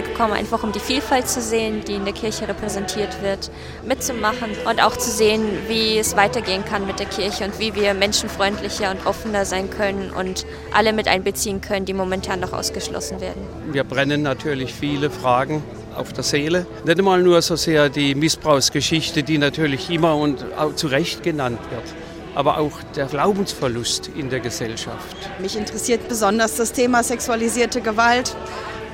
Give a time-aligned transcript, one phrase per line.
[0.00, 3.50] hierher gekommen, einfach um die Vielfalt zu sehen, die in der Kirche repräsentiert wird,
[3.86, 7.94] mitzumachen und auch zu sehen, wie es weitergehen kann mit der Kirche und wie wir
[7.94, 13.42] menschenfreundlicher und offener sein können und alle mit einbeziehen können, die momentan noch ausgeschlossen werden.
[13.72, 15.62] Wir brennen natürlich viele Fragen
[15.94, 16.66] auf der Seele.
[16.84, 21.60] Nicht einmal nur so sehr die Missbrauchsgeschichte, die natürlich immer und auch zu Recht genannt
[21.70, 21.84] wird
[22.32, 25.16] aber auch der Glaubensverlust in der Gesellschaft.
[25.40, 28.36] Mich interessiert besonders das Thema sexualisierte Gewalt,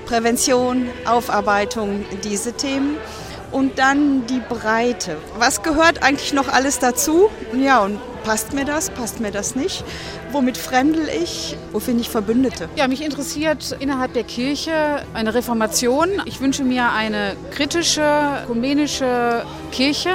[0.06, 2.96] Prävention, Aufarbeitung, diese Themen.
[3.52, 5.16] Und dann die Breite.
[5.38, 7.30] Was gehört eigentlich noch alles dazu?
[7.56, 9.84] Ja, und passt mir das, passt mir das nicht?
[10.32, 11.56] Womit fremdel ich?
[11.70, 12.68] Wo finde ich Verbündete?
[12.74, 16.20] Ja, mich interessiert innerhalb der Kirche eine Reformation.
[16.24, 20.10] Ich wünsche mir eine kritische, ökumenische Kirche,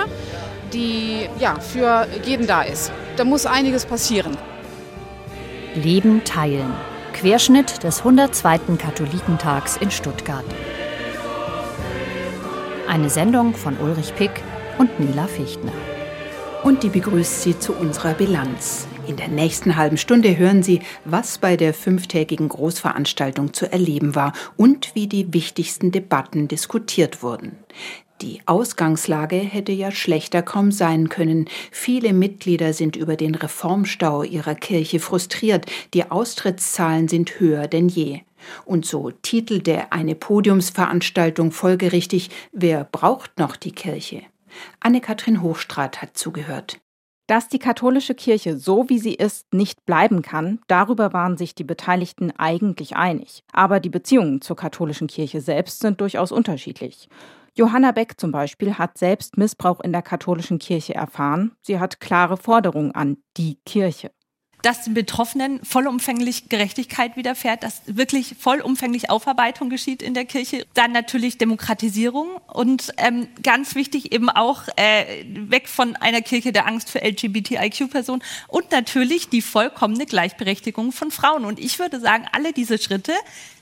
[0.73, 2.91] die ja, für jeden da ist.
[3.15, 4.37] Da muss einiges passieren.
[5.73, 6.90] Leben teilen.
[7.21, 8.77] Querschnitt des 102.
[8.79, 10.43] Katholikentags in Stuttgart.
[12.87, 14.31] Eine Sendung von Ulrich Pick
[14.79, 15.71] und Nila Fichtner.
[16.63, 18.87] Und die begrüßt Sie zu unserer Bilanz.
[19.05, 24.33] In der nächsten halben Stunde hören Sie, was bei der fünftägigen Großveranstaltung zu erleben war
[24.57, 27.55] und wie die wichtigsten Debatten diskutiert wurden.
[28.21, 31.49] Die Ausgangslage hätte ja schlechter kaum sein können.
[31.71, 35.65] Viele Mitglieder sind über den Reformstau ihrer Kirche frustriert.
[35.95, 38.21] Die Austrittszahlen sind höher denn je.
[38.63, 44.21] Und so titelte eine Podiumsveranstaltung folgerichtig Wer braucht noch die Kirche?
[44.81, 46.79] Anne-Kathrin Hochstrat hat zugehört.
[47.25, 51.63] Dass die katholische Kirche so wie sie ist nicht bleiben kann, darüber waren sich die
[51.63, 53.43] Beteiligten eigentlich einig.
[53.51, 57.07] Aber die Beziehungen zur katholischen Kirche selbst sind durchaus unterschiedlich.
[57.53, 61.51] Johanna Beck zum Beispiel hat selbst Missbrauch in der katholischen Kirche erfahren.
[61.61, 64.11] Sie hat klare Forderungen an die Kirche
[64.61, 70.65] dass den Betroffenen vollumfänglich Gerechtigkeit widerfährt, dass wirklich vollumfänglich Aufarbeitung geschieht in der Kirche.
[70.73, 76.67] Dann natürlich Demokratisierung und ähm, ganz wichtig eben auch äh, weg von einer Kirche der
[76.67, 81.45] Angst für LGBTIQ-Personen und natürlich die vollkommene Gleichberechtigung von Frauen.
[81.45, 83.13] Und ich würde sagen, alle diese Schritte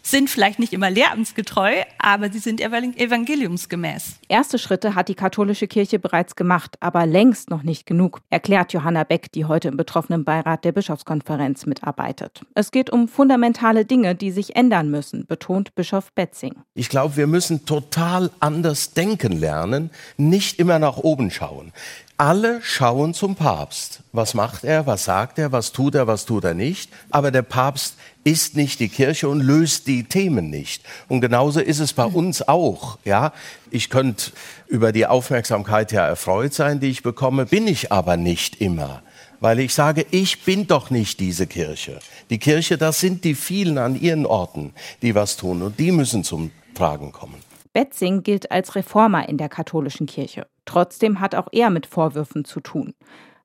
[0.01, 4.19] sind vielleicht nicht immer lehramtsgetreu, aber sie sind evangeliumsgemäß.
[4.27, 9.03] Erste Schritte hat die katholische Kirche bereits gemacht, aber längst noch nicht genug, erklärt Johanna
[9.03, 12.41] Beck, die heute im betroffenen Beirat der Bischofskonferenz mitarbeitet.
[12.55, 16.55] Es geht um fundamentale Dinge, die sich ändern müssen, betont Bischof Betzing.
[16.73, 21.71] Ich glaube, wir müssen total anders denken lernen, nicht immer nach oben schauen.
[22.19, 24.01] Alle schauen zum Papst.
[24.11, 24.85] Was macht er?
[24.85, 25.53] Was sagt er?
[25.53, 26.05] Was tut er?
[26.05, 26.91] Was tut er nicht?
[27.11, 30.83] Aber der Papst ist nicht die Kirche und löst die Themen nicht.
[31.07, 32.97] Und genauso ist es bei uns auch.
[33.05, 33.31] Ja,
[33.71, 34.33] ich könnte
[34.67, 39.01] über die Aufmerksamkeit ja erfreut sein, die ich bekomme, bin ich aber nicht immer.
[39.39, 41.99] Weil ich sage, ich bin doch nicht diese Kirche.
[42.29, 46.25] Die Kirche, das sind die vielen an ihren Orten, die was tun und die müssen
[46.25, 47.35] zum Tragen kommen.
[47.71, 50.47] Betzing gilt als Reformer in der katholischen Kirche.
[50.69, 52.93] Trotzdem hat auch er mit Vorwürfen zu tun.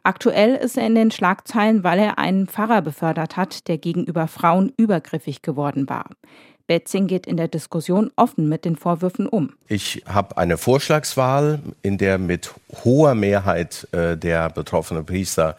[0.02, 4.74] Aktuell ist er in den Schlagzeilen, weil er einen Pfarrer befördert hat, der gegenüber Frauen
[4.76, 6.10] übergriffig geworden war.
[6.66, 9.52] Betzing geht in der Diskussion offen mit den Vorwürfen um.
[9.68, 12.54] Ich habe eine Vorschlagswahl, in der mit
[12.84, 15.56] hoher Mehrheit äh, der betroffenen Priester,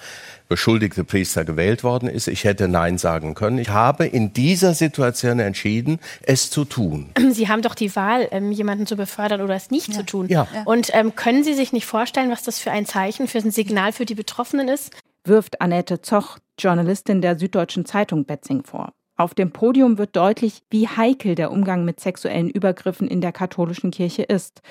[0.49, 2.27] beschuldigte Priester gewählt worden ist.
[2.27, 3.59] Ich hätte Nein sagen können.
[3.59, 7.11] Ich habe in dieser Situation entschieden, es zu tun.
[7.31, 9.93] Sie haben doch die Wahl, ähm, jemanden zu befördern oder es nicht ja.
[9.93, 10.27] zu tun.
[10.27, 10.47] Ja.
[10.65, 13.91] Und ähm, können Sie sich nicht vorstellen, was das für ein Zeichen, für ein Signal
[13.91, 14.91] für die Betroffenen ist?
[15.23, 18.91] Wirft Annette Zoch, Journalistin der Süddeutschen Zeitung Betzing vor.
[19.17, 23.91] Auf dem Podium wird deutlich, wie heikel der Umgang mit sexuellen Übergriffen in der katholischen
[23.91, 24.61] Kirche ist.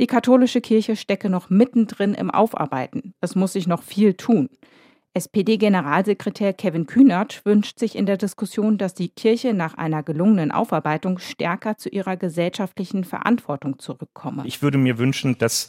[0.00, 3.14] Die katholische Kirche stecke noch mittendrin im Aufarbeiten.
[3.20, 4.48] Es muss sich noch viel tun.
[5.14, 11.18] SPD-Generalsekretär Kevin Kühnert wünscht sich in der Diskussion, dass die Kirche nach einer gelungenen Aufarbeitung
[11.18, 14.42] stärker zu ihrer gesellschaftlichen Verantwortung zurückkomme.
[14.46, 15.68] Ich würde mir wünschen, dass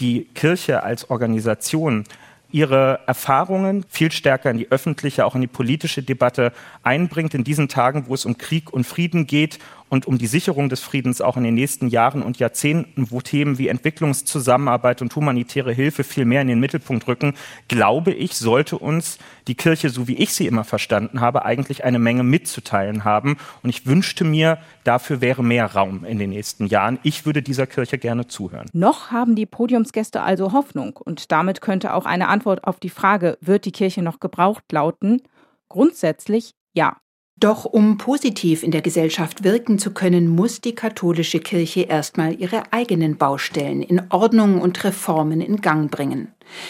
[0.00, 2.04] die Kirche als Organisation
[2.52, 6.52] ihre Erfahrungen viel stärker in die öffentliche, auch in die politische Debatte
[6.82, 9.58] einbringt, in diesen Tagen, wo es um Krieg und Frieden geht
[9.90, 13.58] und um die Sicherung des Friedens auch in den nächsten Jahren und Jahrzehnten, wo Themen
[13.58, 17.34] wie Entwicklungszusammenarbeit und humanitäre Hilfe viel mehr in den Mittelpunkt rücken,
[17.68, 21.98] glaube ich, sollte uns die Kirche, so wie ich sie immer verstanden habe, eigentlich eine
[21.98, 23.36] Menge mitzuteilen haben.
[23.62, 27.00] Und ich wünschte mir, dafür wäre mehr Raum in den nächsten Jahren.
[27.02, 28.68] Ich würde dieser Kirche gerne zuhören.
[28.72, 30.96] Noch haben die Podiumsgäste also Hoffnung.
[30.96, 35.20] Und damit könnte auch eine Antwort auf die Frage, wird die Kirche noch gebraucht, lauten,
[35.68, 36.96] grundsätzlich ja.
[37.40, 42.70] Doch um positiv in der Gesellschaft wirken zu können, muss die katholische Kirche erstmal ihre
[42.70, 46.28] eigenen Baustellen in Ordnung und Reformen in Gang bringen.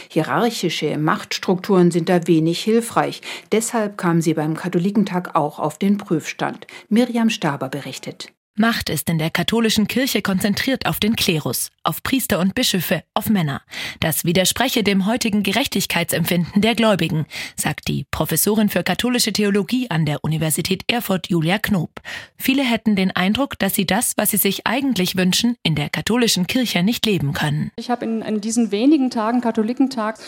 [0.08, 3.20] Hierarchische Machtstrukturen sind da wenig hilfreich.
[3.50, 6.68] Deshalb kam sie beim Katholikentag auch auf den Prüfstand.
[6.88, 8.28] Miriam Staber berichtet.
[8.56, 13.28] Macht ist in der katholischen Kirche konzentriert auf den Klerus, auf Priester und Bischöfe, auf
[13.28, 13.62] Männer.
[14.00, 20.24] Das widerspreche dem heutigen Gerechtigkeitsempfinden der Gläubigen, sagt die Professorin für katholische Theologie an der
[20.24, 22.00] Universität Erfurt Julia Knob.
[22.36, 26.48] Viele hätten den Eindruck, dass sie das, was sie sich eigentlich wünschen, in der katholischen
[26.48, 27.70] Kirche nicht leben können.
[27.76, 30.18] Ich habe in, in diesen wenigen Tagen Katholikentag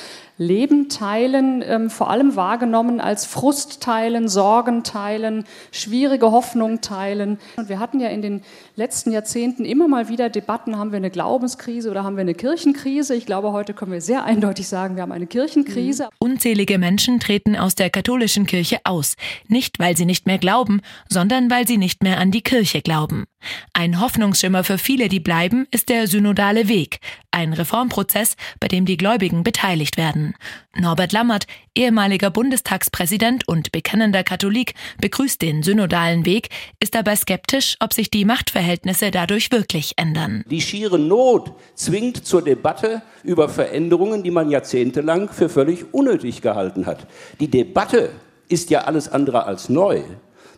[0.42, 7.38] Leben teilen, ähm, vor allem wahrgenommen als Frust teilen, Sorgen teilen, schwierige Hoffnung teilen.
[7.56, 8.42] Und wir hatten ja in den
[8.76, 13.14] letzten Jahrzehnten immer mal wieder Debatten, haben wir eine Glaubenskrise oder haben wir eine Kirchenkrise?
[13.14, 16.08] Ich glaube, heute können wir sehr eindeutig sagen, wir haben eine Kirchenkrise.
[16.18, 19.14] Unzählige Menschen treten aus der katholischen Kirche aus,
[19.48, 23.24] nicht weil sie nicht mehr glauben, sondern weil sie nicht mehr an die Kirche glauben.
[23.72, 27.00] Ein Hoffnungsschimmer für viele, die bleiben, ist der synodale Weg,
[27.30, 30.34] ein Reformprozess, bei dem die Gläubigen beteiligt werden.
[30.76, 36.48] Norbert Lammert, ehemaliger Bundestagspräsident und bekennender Katholik, begrüßt den synodalen Weg,
[36.80, 40.44] ist aber skeptisch, ob sich die Machtverhältnisse dadurch wirklich ändern.
[40.50, 46.86] Die schiere Not zwingt zur Debatte über Veränderungen, die man jahrzehntelang für völlig unnötig gehalten
[46.86, 47.06] hat.
[47.40, 48.10] Die Debatte
[48.48, 50.02] ist ja alles andere als neu.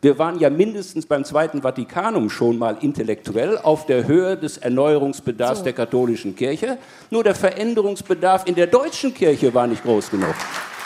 [0.04, 5.60] Wir waren ja mindestens beim Zweiten Vatikanum schon mal intellektuell auf der Höhe des Erneuerungsbedarfs
[5.60, 5.64] so.
[5.64, 6.76] der katholischen Kirche.
[7.10, 10.34] Nur der Veränderungsbedarf in der deutschen Kirche war nicht groß genug.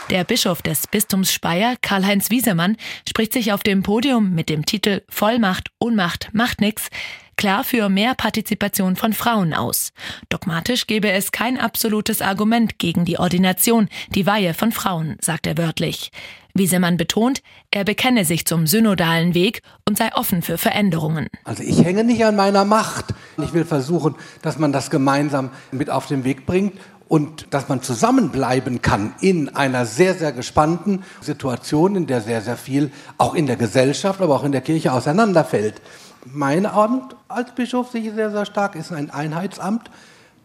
[0.08, 2.76] Der Bischof des Bistums Speyer, Karl-Heinz Wiesemann,
[3.08, 6.86] spricht sich auf dem Podium mit dem Titel Vollmacht, Ohnmacht, macht nix
[7.36, 9.92] klar für mehr Partizipation von Frauen aus.
[10.28, 15.58] Dogmatisch gebe es kein absolutes Argument gegen die Ordination, die Weihe von Frauen, sagt er
[15.58, 16.10] wörtlich.
[16.58, 21.28] Wiesemann betont, er bekenne sich zum synodalen Weg und sei offen für Veränderungen.
[21.44, 23.06] Also ich hänge nicht an meiner Macht.
[23.42, 26.74] Ich will versuchen, dass man das gemeinsam mit auf den Weg bringt
[27.08, 32.56] und dass man zusammenbleiben kann in einer sehr, sehr gespannten Situation, in der sehr, sehr
[32.56, 35.80] viel auch in der Gesellschaft, aber auch in der Kirche auseinanderfällt.
[36.26, 39.90] Mein Amt als Bischof sehe ich sehr, sehr stark, ist ein Einheitsamt.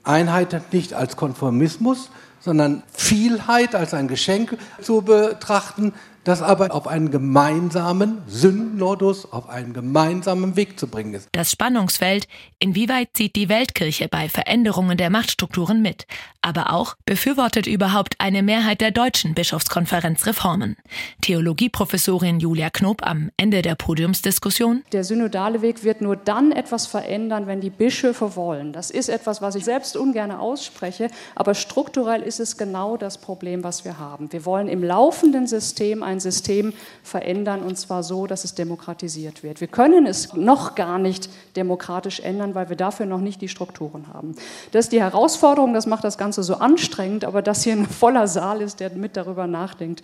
[0.06, 2.09] Einheit nicht als Konformismus,
[2.44, 5.94] sondern Vielheit als ein Geschenk zu betrachten,
[6.24, 11.30] das aber auf einen gemeinsamen Synodus, auf einen gemeinsamen Weg zu bringen ist.
[11.31, 12.28] Das Spannungsfeld,
[12.60, 16.06] inwieweit zieht die Weltkirche bei Veränderungen der Machtstrukturen mit,
[16.42, 20.78] aber auch befürwortet überhaupt eine Mehrheit der deutschen Bischofskonferenz Reformen.
[21.22, 24.84] Theologieprofessorin Julia Knob am Ende der Podiumsdiskussion.
[24.92, 28.74] Der synodale Weg wird nur dann etwas verändern, wenn die Bischöfe wollen.
[28.74, 33.64] Das ist etwas, was ich selbst ungern ausspreche, aber strukturell ist es genau das Problem,
[33.64, 34.31] was wir haben.
[34.31, 36.74] Wir wollen im laufenden System ein ein System
[37.04, 39.60] verändern und zwar so, dass es demokratisiert wird.
[39.60, 44.07] Wir können es noch gar nicht demokratisch ändern, weil wir dafür noch nicht die Strukturen
[44.13, 44.36] haben.
[44.71, 48.27] Das ist die Herausforderung, das macht das Ganze so anstrengend, aber dass hier ein voller
[48.27, 50.01] Saal ist, der mit darüber nachdenkt,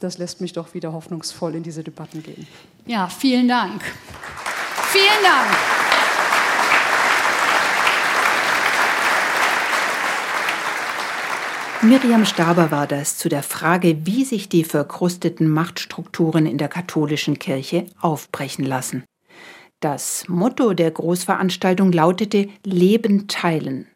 [0.00, 2.46] das lässt mich doch wieder hoffnungsvoll in diese Debatten gehen.
[2.86, 3.82] Ja, vielen Dank.
[4.90, 5.79] Vielen Dank.
[11.82, 17.38] Miriam Staber war das zu der Frage, wie sich die verkrusteten Machtstrukturen in der katholischen
[17.38, 19.04] Kirche aufbrechen lassen.
[19.80, 23.86] Das Motto der Großveranstaltung lautete Leben teilen.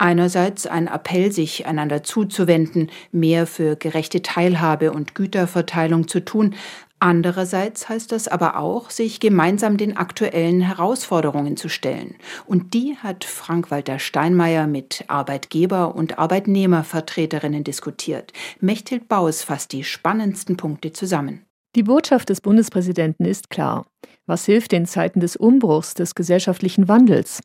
[0.00, 6.54] Einerseits ein Appell, sich einander zuzuwenden, mehr für gerechte Teilhabe und Güterverteilung zu tun,
[7.02, 12.16] Andererseits heißt das aber auch, sich gemeinsam den aktuellen Herausforderungen zu stellen.
[12.46, 18.34] Und die hat Frank-Walter Steinmeier mit Arbeitgeber- und Arbeitnehmervertreterinnen diskutiert.
[18.60, 21.46] Mechthild Baus fasst die spannendsten Punkte zusammen.
[21.74, 23.86] Die Botschaft des Bundespräsidenten ist klar.
[24.30, 27.40] Was hilft in Zeiten des Umbruchs, des gesellschaftlichen Wandels?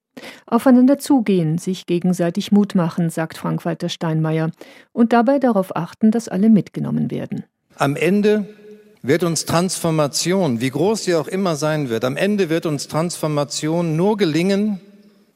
[0.46, 4.52] Aufeinander zugehen, sich gegenseitig Mut machen, sagt Frank-Walter Steinmeier,
[4.94, 7.44] und dabei darauf achten, dass alle mitgenommen werden.
[7.76, 8.46] Am Ende
[9.02, 13.96] wird uns Transformation, wie groß sie auch immer sein wird, am Ende wird uns Transformation
[13.96, 14.80] nur gelingen,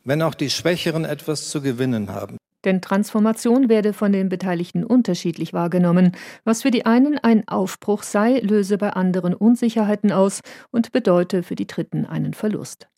[0.03, 2.37] wenn auch die Schwächeren etwas zu gewinnen haben.
[2.65, 6.11] Denn Transformation werde von den Beteiligten unterschiedlich wahrgenommen.
[6.43, 11.55] Was für die einen ein Aufbruch sei, löse bei anderen Unsicherheiten aus und bedeute für
[11.55, 12.89] die Dritten einen Verlust.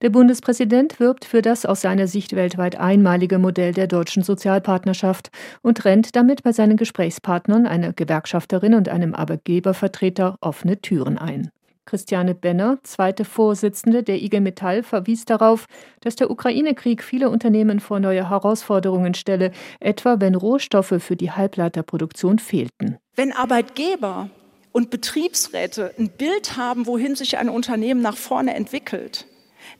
[0.00, 5.30] Der Bundespräsident wirbt für das aus seiner Sicht weltweit einmalige Modell der deutschen Sozialpartnerschaft
[5.62, 11.50] und rennt damit bei seinen Gesprächspartnern, einer Gewerkschafterin und einem Arbeitgebervertreter, offene Türen ein.
[11.86, 15.66] Christiane Benner, zweite Vorsitzende der IG Metall, verwies darauf,
[16.00, 22.40] dass der Ukraine-Krieg viele Unternehmen vor neue Herausforderungen stelle, etwa wenn Rohstoffe für die Halbleiterproduktion
[22.40, 22.98] fehlten.
[23.14, 24.28] Wenn Arbeitgeber
[24.72, 29.26] und Betriebsräte ein Bild haben, wohin sich ein Unternehmen nach vorne entwickelt,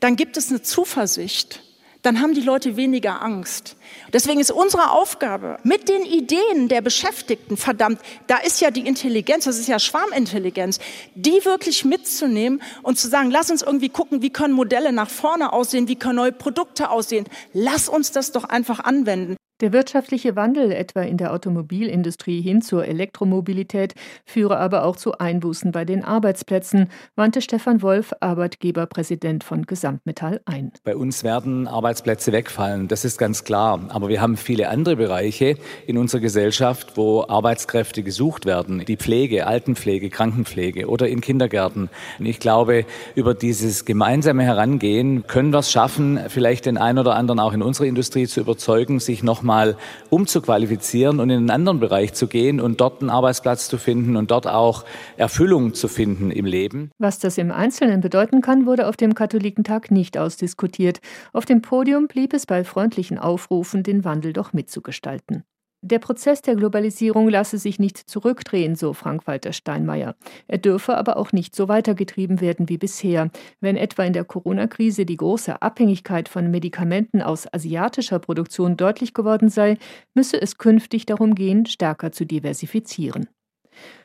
[0.01, 1.66] dann gibt es eine Zuversicht,
[2.07, 3.75] dann haben die Leute weniger Angst.
[4.13, 9.45] Deswegen ist unsere Aufgabe mit den Ideen der Beschäftigten, verdammt, da ist ja die Intelligenz,
[9.45, 10.79] das ist ja Schwarmintelligenz,
[11.17, 15.53] die wirklich mitzunehmen und zu sagen, lass uns irgendwie gucken, wie können Modelle nach vorne
[15.53, 17.27] aussehen, wie können neue Produkte aussehen.
[17.53, 19.37] Lass uns das doch einfach anwenden.
[19.63, 23.95] Der wirtschaftliche Wandel etwa in der Automobilindustrie hin zur Elektromobilität
[24.27, 30.73] führe aber auch zu Einbußen bei den Arbeitsplätzen, wandte Stefan Wolf, Arbeitgeberpräsident von Gesamtmetall, ein.
[30.85, 33.81] Bei uns werden Arbeitsplätze wegfallen, das ist ganz klar.
[33.89, 38.85] Aber wir haben viele andere Bereiche in unserer Gesellschaft, wo Arbeitskräfte gesucht werden.
[38.85, 41.89] Die Pflege, Altenpflege, Krankenpflege oder in Kindergärten.
[42.19, 42.85] Und ich glaube,
[43.15, 47.63] über dieses gemeinsame Herangehen können wir es schaffen, vielleicht den einen oder anderen auch in
[47.63, 49.77] unserer Industrie zu überzeugen, sich noch nochmal
[50.11, 54.33] umzuqualifizieren und in einen anderen Bereich zu gehen und dort einen Arbeitsplatz zu finden und
[54.33, 54.85] dort auch
[55.17, 56.91] Erfüllung zu finden im Leben.
[56.99, 60.99] Was das im Einzelnen bedeuten kann, wurde auf dem Katholikentag nicht ausdiskutiert.
[61.33, 65.45] Auf dem Podium blieb es bei freundlichen Aufrufen, den Wandel doch mitzugestalten.
[65.87, 70.17] Der Prozess der Globalisierung lasse sich nicht zurückdrehen, so Frank-Walter Steinmeier.
[70.49, 73.31] Er dürfe aber auch nicht so weitergetrieben werden wie bisher.
[73.61, 79.49] Wenn etwa in der Corona-Krise die große Abhängigkeit von Medikamenten aus asiatischer Produktion deutlich geworden
[79.49, 79.79] sei,
[80.13, 83.29] müsse es künftig darum gehen, stärker zu diversifizieren.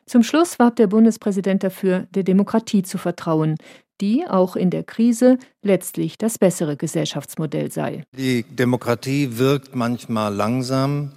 [0.05, 3.55] Zum Schluss warb der Bundespräsident dafür, der Demokratie zu vertrauen,
[4.01, 8.03] die auch in der Krise letztlich das bessere Gesellschaftsmodell sei.
[8.15, 11.13] Die Demokratie wirkt manchmal langsam,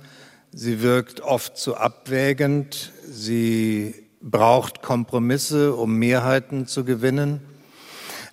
[0.57, 2.93] Sie wirkt oft zu abwägend.
[3.05, 3.93] Sie
[4.23, 7.41] braucht Kompromisse, um Mehrheiten zu gewinnen.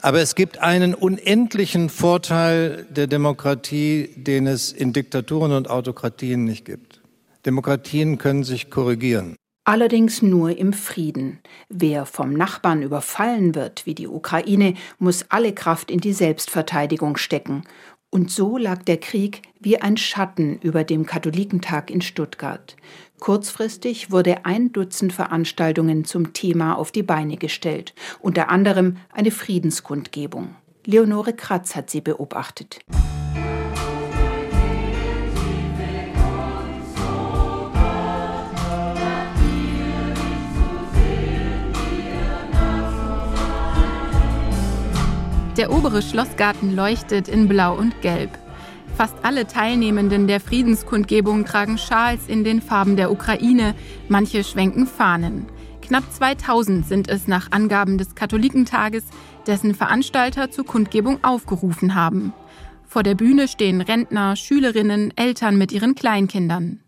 [0.04, 6.64] Aber es gibt einen unendlichen Vorteil der Demokratie, den es in Diktaturen und Autokratien nicht
[6.64, 7.02] gibt.
[7.44, 9.36] Demokratien können sich korrigieren.
[9.64, 11.40] Allerdings nur im Frieden.
[11.70, 17.64] Wer vom Nachbarn überfallen wird, wie die Ukraine, muss alle Kraft in die Selbstverteidigung stecken.
[18.14, 22.76] Und so lag der Krieg wie ein Schatten über dem Katholikentag in Stuttgart.
[23.20, 30.56] Kurzfristig wurde ein Dutzend Veranstaltungen zum Thema auf die Beine gestellt, unter anderem eine Friedenskundgebung.
[30.86, 32.80] Leonore Kratz hat sie beobachtet.
[45.62, 48.32] Der obere Schlossgarten leuchtet in Blau und Gelb.
[48.98, 53.76] Fast alle Teilnehmenden der Friedenskundgebung tragen Schals in den Farben der Ukraine,
[54.10, 55.46] manche schwenken Fahnen.
[55.84, 59.04] Knapp 2000 sind es nach Angaben des Katholikentages,
[59.46, 62.34] dessen Veranstalter zur Kundgebung aufgerufen haben.
[62.88, 66.80] Vor der Bühne stehen Rentner, Schülerinnen, Eltern mit ihren Kleinkindern.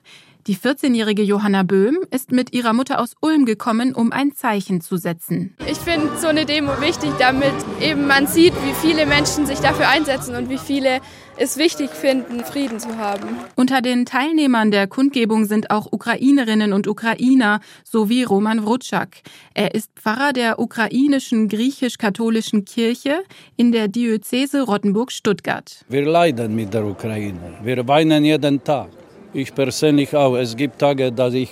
[0.46, 4.98] Die 14-jährige Johanna Böhm ist mit ihrer Mutter aus Ulm gekommen, um ein Zeichen zu
[4.98, 5.56] setzen.
[5.72, 9.88] Ich finde so eine Demo wichtig, damit eben man sieht, wie viele Menschen sich dafür
[9.88, 11.00] einsetzen und wie viele
[11.38, 13.38] es wichtig finden, Frieden zu haben.
[13.56, 19.22] Unter den Teilnehmern der Kundgebung sind auch Ukrainerinnen und Ukrainer sowie Roman Wrutschak.
[19.54, 23.24] Er ist Pfarrer der ukrainischen griechisch-katholischen Kirche
[23.56, 25.86] in der Diözese Rottenburg-Stuttgart.
[25.88, 27.60] Wir leiden mit der Ukraine.
[27.64, 28.90] Wir weinen jeden Tag.
[29.34, 30.36] Ich persönlich auch.
[30.36, 31.50] Es gibt Tage, dass ich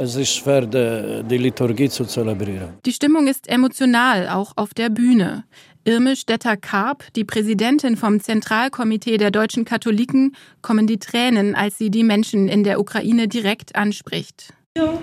[0.00, 2.74] es ist schwer, die Liturgie zu zelebrieren.
[2.86, 5.42] Die Stimmung ist emotional, auch auf der Bühne.
[5.84, 12.04] Irme Stetter-Karp, die Präsidentin vom Zentralkomitee der deutschen Katholiken, kommen die Tränen, als sie die
[12.04, 14.52] Menschen in der Ukraine direkt anspricht.
[14.76, 14.98] Wir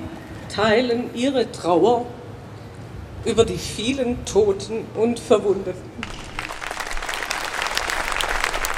[0.48, 2.06] teilen ihre Trauer
[3.26, 5.82] über die vielen Toten und Verwundeten.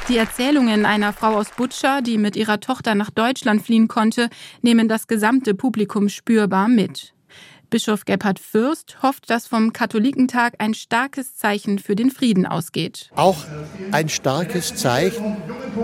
[0.10, 4.30] Die Erzählungen einer Frau aus Butscha, die mit ihrer Tochter nach Deutschland fliehen konnte,
[4.62, 7.14] nehmen das gesamte Publikum spürbar mit.
[7.70, 13.10] Bischof Gebhard Fürst hofft, dass vom Katholikentag ein starkes Zeichen für den Frieden ausgeht.
[13.16, 13.36] Auch
[13.92, 15.36] ein starkes Zeichen,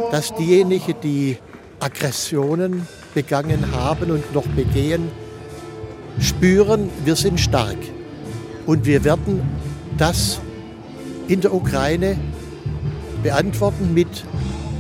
[0.10, 1.38] dass diejenigen, die
[1.82, 5.12] Aggressionen begangen haben und noch begehen,
[6.20, 7.78] spüren, wir sind stark.
[8.66, 9.42] Und wir werden
[9.98, 10.40] das
[11.28, 12.18] in der Ukraine
[13.24, 14.26] beantworten mit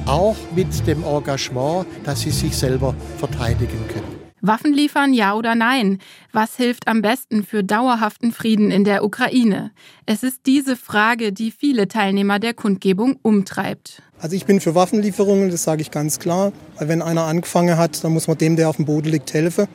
[0.06, 4.24] auch mit dem Engagement, dass sie sich selber verteidigen können.
[4.46, 6.00] Waffen liefern, ja oder nein?
[6.34, 9.72] Was hilft am besten für dauerhaften Frieden in der Ukraine?
[10.06, 14.02] Es ist diese Frage, die viele Teilnehmer der Kundgebung umtreibt.
[14.20, 16.52] Also ich bin für Waffenlieferungen, das sage ich ganz klar.
[16.78, 19.68] Weil wenn einer angefangen hat, dann muss man dem, der auf dem Boden liegt, helfen.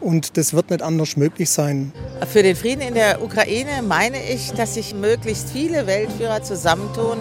[0.00, 1.92] Und das wird nicht anders möglich sein.
[2.30, 7.18] Für den Frieden in der Ukraine meine ich, dass sich möglichst viele Weltführer zusammentun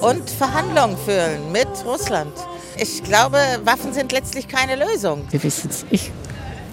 [0.00, 2.32] und Verhandlungen führen mit Russland.
[2.80, 5.24] Ich glaube, Waffen sind letztlich keine Lösung.
[5.30, 6.12] Wir wissen es nicht.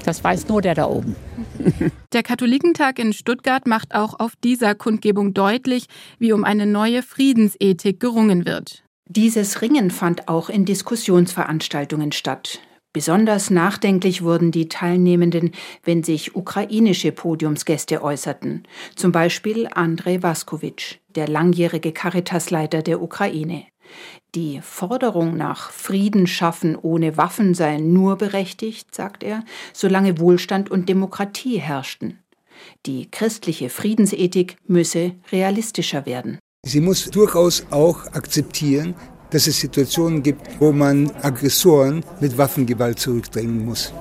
[0.06, 1.16] Das weiß nur der da oben.
[2.14, 5.88] Der Katholikentag in Stuttgart macht auch auf dieser Kundgebung deutlich,
[6.20, 8.84] wie um eine neue Friedensethik gerungen wird.
[9.08, 12.60] Dieses Ringen fand auch in Diskussionsveranstaltungen statt.
[12.96, 15.52] Besonders nachdenklich wurden die Teilnehmenden,
[15.84, 18.64] wenn sich ukrainische Podiumsgäste äußerten,
[18.96, 23.66] zum Beispiel Andrei Vaskovic, der langjährige Caritasleiter der Ukraine.
[24.34, 30.88] Die Forderung nach Frieden schaffen ohne Waffen sei nur berechtigt, sagt er, solange Wohlstand und
[30.88, 32.24] Demokratie herrschten.
[32.86, 36.40] Die christliche Friedensethik müsse realistischer werden.
[36.66, 38.96] Sie muss durchaus auch akzeptieren,
[39.30, 43.94] dass es Situationen gibt, wo man Aggressoren mit Waffengewalt zurückdrängen muss.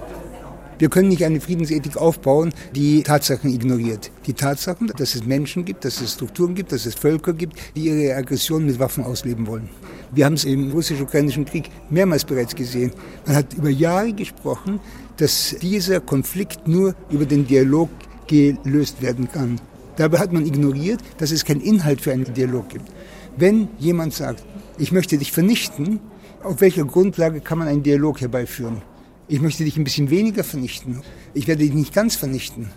[0.78, 4.10] Wir können nicht eine Friedensethik aufbauen, die Tatsachen ignoriert.
[4.26, 7.86] Die Tatsachen, dass es Menschen gibt, dass es Strukturen gibt, dass es Völker gibt, die
[7.86, 9.68] ihre Aggression mit Waffen ausleben wollen.
[10.12, 12.90] Wir haben es im russisch-ukrainischen Krieg mehrmals bereits gesehen.
[13.24, 14.80] Man hat über Jahre gesprochen,
[15.16, 17.90] dass dieser Konflikt nur über den Dialog
[18.26, 19.60] gelöst werden kann.
[19.96, 22.90] Dabei hat man ignoriert, dass es keinen Inhalt für einen Dialog gibt.
[23.36, 24.44] Wenn jemand sagt,
[24.78, 25.98] ich möchte dich vernichten,
[26.42, 28.82] auf welcher Grundlage kann man einen Dialog herbeiführen?
[29.26, 31.02] Ich möchte dich ein bisschen weniger vernichten.
[31.32, 32.70] Ich werde dich nicht ganz vernichten.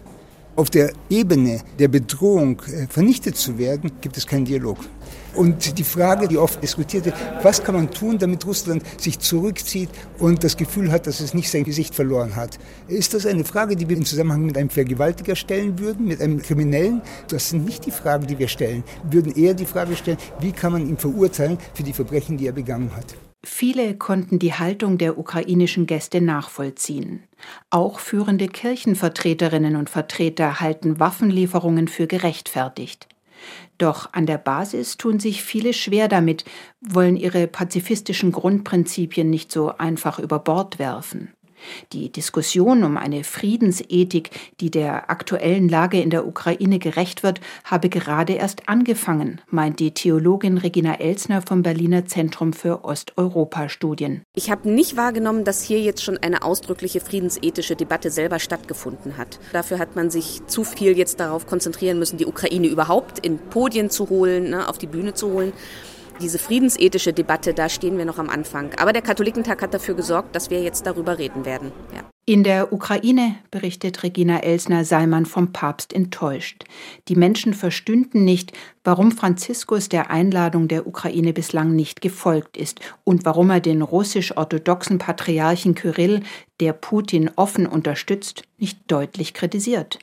[0.56, 4.80] Auf der Ebene der Bedrohung, äh, vernichtet zu werden, gibt es keinen Dialog.
[5.38, 9.90] Und die Frage, die oft diskutiert wird, was kann man tun, damit Russland sich zurückzieht
[10.18, 12.58] und das Gefühl hat, dass es nicht sein Gesicht verloren hat?
[12.88, 16.42] Ist das eine Frage, die wir im Zusammenhang mit einem Vergewaltiger stellen würden, mit einem
[16.42, 17.04] Kriminellen?
[17.28, 18.84] Das sind nicht die Fragen, die wir stellen.
[19.04, 22.48] Wir würden eher die Frage stellen, wie kann man ihn verurteilen für die Verbrechen, die
[22.48, 23.16] er begangen hat?
[23.46, 27.24] Viele konnten die Haltung der ukrainischen Gäste nachvollziehen.
[27.70, 33.08] Auch führende Kirchenvertreterinnen und Vertreter halten Waffenlieferungen für gerechtfertigt.
[33.78, 36.46] Doch an der Basis tun sich viele schwer damit,
[36.82, 41.34] wollen ihre pazifistischen Grundprinzipien nicht so einfach über Bord werfen.
[41.94, 47.90] Die Diskussion um eine Friedensethik, die der aktuellen Lage in der Ukraine gerecht wird, habe
[47.90, 54.24] gerade erst angefangen, meint die Theologin Regina Elsner vom Berliner Zentrum für Osteuropa-Studien.
[54.36, 59.40] Ich habe nicht wahrgenommen, dass hier jetzt schon eine ausdrückliche friedensethische Debatte selber stattgefunden hat.
[59.54, 63.90] Dafür hat man sich zu viel jetzt darauf konzentrieren müssen, die Ukraine überhaupt in Podien
[63.90, 65.54] zu holen, ne, auf die Bühne zu holen
[66.20, 68.74] diese friedensethische Debatte, da stehen wir noch am Anfang.
[68.78, 71.72] Aber der Katholikentag hat dafür gesorgt, dass wir jetzt darüber reden werden.
[71.94, 72.04] Ja.
[72.30, 76.66] In der Ukraine, berichtet Regina Elsner, sei man vom Papst enttäuscht.
[77.08, 78.52] Die Menschen verstünden nicht,
[78.84, 84.98] warum Franziskus der Einladung der Ukraine bislang nicht gefolgt ist und warum er den russisch-orthodoxen
[84.98, 86.22] Patriarchen Kyrill,
[86.60, 90.00] der Putin offen unterstützt, nicht deutlich kritisiert.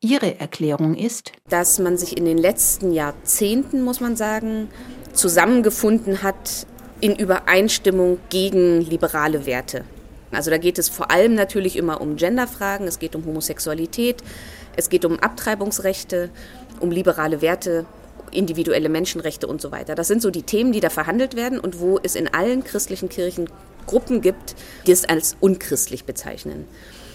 [0.00, 4.68] Ihre Erklärung ist, dass man sich in den letzten Jahrzehnten, muss man sagen,
[5.12, 6.66] zusammengefunden hat
[7.00, 9.84] in Übereinstimmung gegen liberale Werte.
[10.30, 14.22] Also da geht es vor allem natürlich immer um Genderfragen, es geht um Homosexualität,
[14.76, 16.30] es geht um Abtreibungsrechte,
[16.80, 17.84] um liberale Werte,
[18.30, 19.94] individuelle Menschenrechte und so weiter.
[19.94, 23.08] Das sind so die Themen, die da verhandelt werden und wo es in allen christlichen
[23.08, 23.48] Kirchen
[23.86, 24.54] Gruppen gibt,
[24.86, 26.66] die es als unchristlich bezeichnen.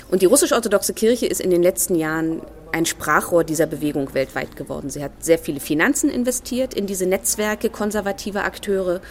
[0.09, 2.41] Und die russisch-orthodoxe Kirche ist in den letzten Jahren
[2.71, 4.89] ein Sprachrohr dieser Bewegung weltweit geworden.
[4.89, 9.01] Sie hat sehr viele Finanzen investiert in diese Netzwerke konservativer Akteure.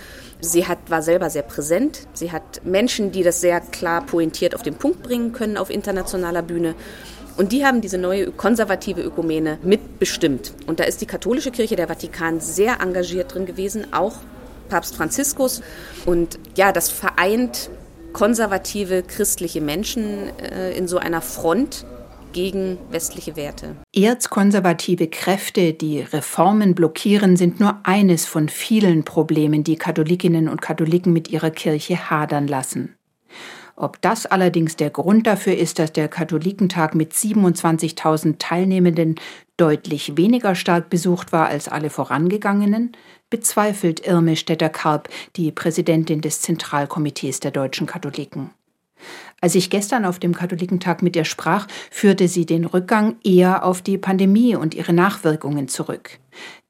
[0.41, 2.07] Sie hat, war selber sehr präsent.
[2.13, 6.43] Sie hat Menschen, die das sehr klar pointiert auf den Punkt bringen können auf internationaler
[6.43, 6.75] Bühne.
[7.37, 10.53] Und die haben diese neue konservative Ökumene mitbestimmt.
[10.67, 14.15] Und da ist die katholische Kirche, der Vatikan, sehr engagiert drin gewesen, auch
[14.71, 15.61] Papst Franziskus.
[16.07, 17.71] Und ja, das vereint
[18.17, 21.85] konservative christliche Menschen äh, in so einer Front
[22.33, 23.77] gegen westliche Werte.
[23.95, 31.13] Erzkonservative Kräfte, die Reformen blockieren, sind nur eines von vielen Problemen, die Katholikinnen und Katholiken
[31.13, 32.97] mit ihrer Kirche hadern lassen.
[33.79, 39.17] Ob das allerdings der Grund dafür ist, dass der Katholikentag mit 27.000 Teilnehmenden
[39.59, 42.93] deutlich weniger stark besucht war als alle vorangegangenen,
[43.31, 48.51] bezweifelt Irme Stetter-Karp, die Präsidentin des Zentralkomitees der deutschen Katholiken.
[49.41, 53.83] Als ich gestern auf dem Katholikentag mit ihr sprach, führte sie den Rückgang eher auf
[53.83, 56.19] die Pandemie und ihre Nachwirkungen zurück.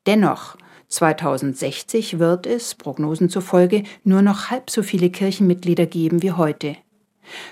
[0.06, 0.56] Dennoch,
[0.88, 6.76] 2060 wird es, Prognosen zufolge, nur noch halb so viele Kirchenmitglieder geben wie heute.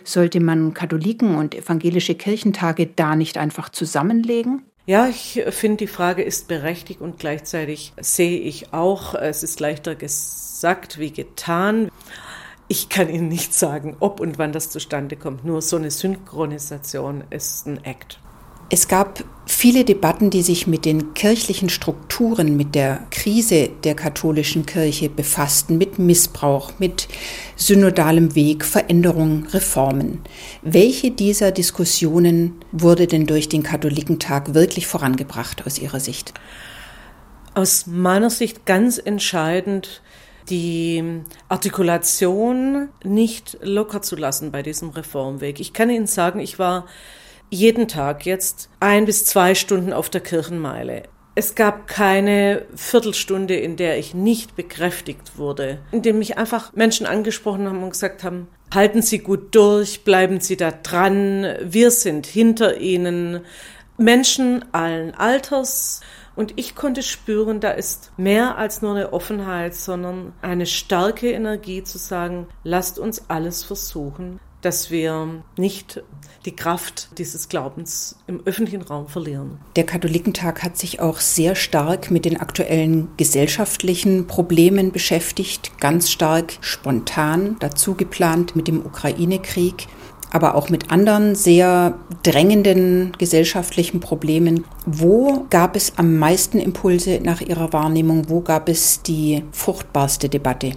[0.05, 4.62] Sollte man Katholiken und evangelische Kirchentage da nicht einfach zusammenlegen?
[4.87, 9.94] Ja, ich finde, die Frage ist berechtigt und gleichzeitig sehe ich auch, es ist leichter
[9.94, 11.90] gesagt wie getan.
[12.68, 15.42] Ich kann Ihnen nicht sagen, ob und wann das zustande kommt.
[15.42, 18.18] Nur so eine Synchronisation ist ein Act.
[18.70, 24.64] Es gab viele Debatten, die sich mit den kirchlichen Strukturen, mit der Krise der katholischen
[24.64, 27.09] Kirche befassten, mit Missbrauch, mit
[27.57, 30.20] synodalem Weg, Veränderungen, Reformen.
[30.62, 36.33] Welche dieser Diskussionen wurde denn durch den Katholikentag wirklich vorangebracht aus Ihrer Sicht?
[37.55, 40.03] Aus meiner Sicht ganz entscheidend
[40.48, 45.61] die Artikulation nicht locker zu lassen bei diesem Reformweg.
[45.61, 46.87] Ich kann Ihnen sagen, ich war
[47.51, 51.05] jeden Tag jetzt ein bis zwei Stunden auf der Kirchenmeile.
[51.37, 57.07] Es gab keine Viertelstunde, in der ich nicht bekräftigt wurde, in dem mich einfach Menschen
[57.07, 62.27] angesprochen haben und gesagt haben, halten Sie gut durch, bleiben Sie da dran, wir sind
[62.27, 63.41] hinter Ihnen.
[63.97, 66.01] Menschen allen Alters,
[66.37, 71.85] und ich konnte spüren, da ist mehr als nur eine Offenheit, sondern eine starke Energie
[71.85, 76.03] zu sagen, lasst uns alles versuchen, dass wir nicht
[76.44, 79.59] die Kraft dieses Glaubens im öffentlichen Raum verlieren.
[79.77, 86.55] Der Katholikentag hat sich auch sehr stark mit den aktuellen gesellschaftlichen Problemen beschäftigt, ganz stark
[86.61, 89.87] spontan dazu geplant mit dem Ukraine-Krieg
[90.35, 94.64] aber auch mit anderen sehr drängenden gesellschaftlichen Problemen.
[94.85, 98.29] Wo gab es am meisten Impulse nach Ihrer Wahrnehmung?
[98.29, 100.72] Wo gab es die fruchtbarste Debatte?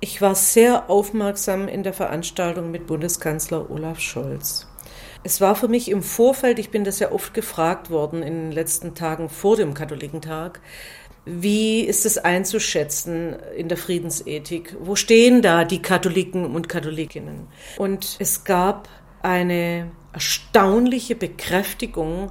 [0.00, 4.68] Ich war sehr aufmerksam in der Veranstaltung mit Bundeskanzler Olaf Scholz.
[5.24, 8.52] Es war für mich im Vorfeld, ich bin das ja oft gefragt worden in den
[8.52, 10.60] letzten Tagen vor dem Katholikentag,
[11.24, 14.76] wie ist es einzuschätzen in der Friedensethik?
[14.78, 17.48] Wo stehen da die Katholiken und Katholikinnen?
[17.78, 18.88] Und es gab
[19.22, 22.30] eine erstaunliche Bekräftigung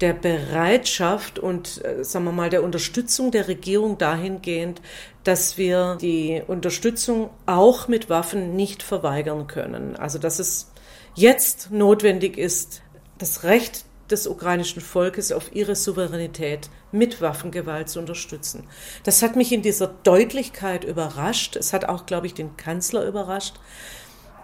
[0.00, 4.82] der Bereitschaft und, äh, sagen wir mal, der Unterstützung der Regierung dahingehend,
[5.24, 9.96] dass wir die Unterstützung auch mit Waffen nicht verweigern können.
[9.96, 10.70] Also, dass es
[11.14, 12.82] jetzt notwendig ist,
[13.18, 18.64] das Recht des ukrainischen Volkes auf ihre Souveränität mit Waffengewalt zu unterstützen.
[19.02, 21.56] Das hat mich in dieser Deutlichkeit überrascht.
[21.56, 23.54] Es hat auch, glaube ich, den Kanzler überrascht.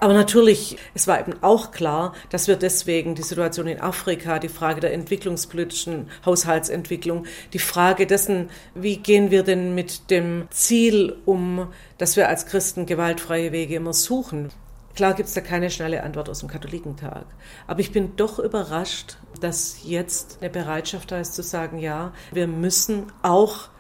[0.03, 4.49] Aber natürlich, es war eben auch klar, dass wir deswegen die Situation in Afrika, die
[4.49, 11.69] Frage der entwicklungspolitischen Haushaltsentwicklung, die Frage dessen, wie gehen wir denn mit dem Ziel um,
[11.99, 14.51] dass wir als Christen gewaltfreie Wege immer suchen,
[14.97, 17.25] Klar gibt es da keine schnelle Antwort aus dem Katholikentag.
[17.67, 22.47] Aber ich bin doch überrascht, dass jetzt eine Bereitschaft da ist zu sagen, ja, wir
[22.47, 23.71] müssen auch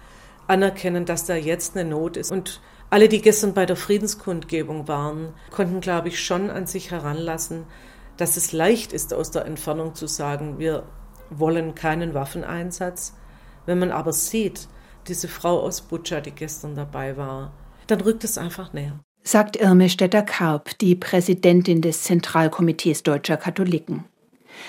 [0.47, 2.33] anerkennen, dass da jetzt eine Not ist.
[2.33, 7.65] Und alle, die gestern bei der Friedenskundgebung waren, konnten, glaube ich, schon an sich heranlassen,
[8.19, 10.85] dass es leicht ist, aus der Entfernung zu sagen, wir
[11.31, 13.15] wollen keinen Waffeneinsatz.
[13.65, 14.69] Wenn man aber sieht,
[15.09, 17.53] diese Frau aus Butscha, die gestern dabei war,
[17.87, 24.05] dann rückt es einfach näher sagt Irme Stetter-Karp, die Präsidentin des Zentralkomitees deutscher Katholiken.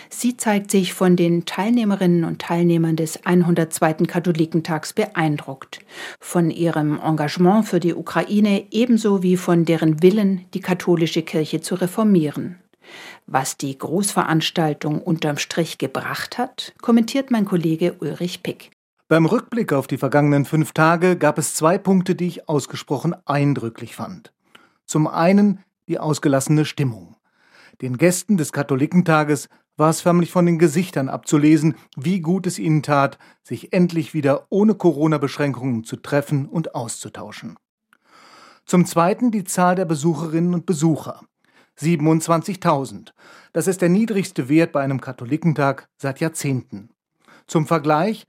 [0.09, 3.93] Sie zeigt sich von den Teilnehmerinnen und Teilnehmern des 102.
[4.07, 5.79] Katholikentags beeindruckt,
[6.19, 11.75] von ihrem Engagement für die Ukraine ebenso wie von deren Willen, die katholische Kirche zu
[11.75, 12.59] reformieren.
[13.25, 18.71] Was die Großveranstaltung unterm Strich gebracht hat, kommentiert mein Kollege Ulrich Pick.
[19.07, 23.95] Beim Rückblick auf die vergangenen fünf Tage gab es zwei Punkte, die ich ausgesprochen eindrücklich
[23.95, 24.33] fand.
[24.85, 27.15] Zum einen die ausgelassene Stimmung.
[27.81, 32.83] Den Gästen des Katholikentages war es förmlich von den Gesichtern abzulesen, wie gut es ihnen
[32.83, 37.57] tat, sich endlich wieder ohne Corona-Beschränkungen zu treffen und auszutauschen.
[38.65, 41.21] Zum Zweiten die Zahl der Besucherinnen und Besucher.
[41.79, 43.09] 27.000.
[43.51, 46.89] Das ist der niedrigste Wert bei einem Katholikentag seit Jahrzehnten.
[47.47, 48.27] Zum Vergleich,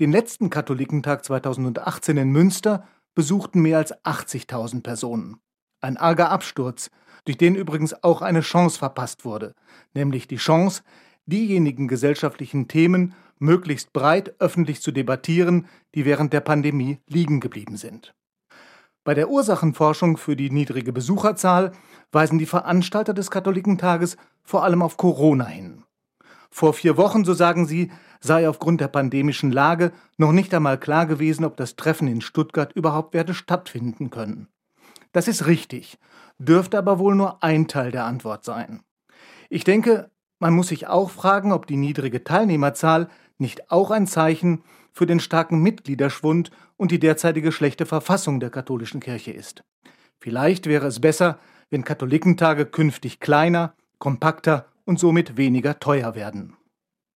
[0.00, 5.38] den letzten Katholikentag 2018 in Münster besuchten mehr als 80.000 Personen.
[5.80, 6.90] Ein arger Absturz,
[7.24, 9.54] durch den übrigens auch eine Chance verpasst wurde,
[9.94, 10.82] nämlich die Chance,
[11.26, 18.14] diejenigen gesellschaftlichen Themen möglichst breit öffentlich zu debattieren, die während der Pandemie liegen geblieben sind.
[19.04, 21.72] Bei der Ursachenforschung für die niedrige Besucherzahl
[22.10, 25.84] weisen die Veranstalter des Katholikentages vor allem auf Corona hin.
[26.50, 31.04] Vor vier Wochen, so sagen sie, sei aufgrund der pandemischen Lage noch nicht einmal klar
[31.04, 34.48] gewesen, ob das Treffen in Stuttgart überhaupt werde stattfinden können.
[35.12, 35.98] Das ist richtig,
[36.38, 38.82] dürfte aber wohl nur ein Teil der Antwort sein.
[39.48, 44.62] Ich denke, man muss sich auch fragen, ob die niedrige Teilnehmerzahl nicht auch ein Zeichen
[44.92, 49.64] für den starken Mitgliederschwund und die derzeitige schlechte Verfassung der katholischen Kirche ist.
[50.20, 51.38] Vielleicht wäre es besser,
[51.70, 56.56] wenn Katholikentage künftig kleiner, kompakter und somit weniger teuer werden.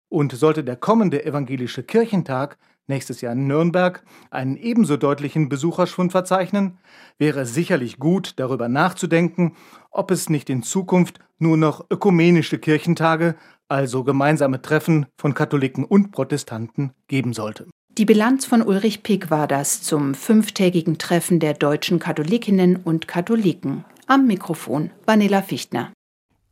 [0.10, 6.78] Und sollte der kommende evangelische Kirchentag nächstes Jahr in Nürnberg einen ebenso deutlichen Besucherschwund verzeichnen,
[7.17, 9.56] wäre es sicherlich gut, darüber nachzudenken,
[9.91, 13.36] ob es nicht in Zukunft nur noch ökumenische Kirchentage,
[13.67, 17.67] also gemeinsame Treffen von Katholiken und Protestanten, geben sollte.
[17.97, 23.86] Die Bilanz von Ulrich Pick war das zum fünftägigen Treffen der deutschen Katholikinnen und Katholiken.
[24.06, 25.91] Am Mikrofon Vanilla Fichtner.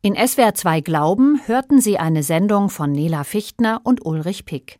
[0.02, 4.78] In SWR 2 Glauben hörten Sie eine Sendung von Nela Fichtner und Ulrich Pick.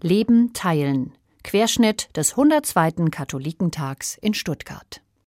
[0.00, 1.12] Leben teilen.
[1.42, 3.10] Querschnitt des 102.
[3.10, 5.00] Katholikentags in Stuttgart.